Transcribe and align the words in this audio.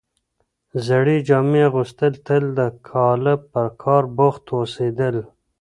زړې 0.87 1.17
جامې 1.27 1.61
اغوستل 1.69 2.13
تل 2.25 2.43
د 2.59 2.61
کاله 2.89 3.33
په 3.51 3.63
کار 3.81 4.03
بوخت 4.17 4.43
هوسېدل، 4.55 5.15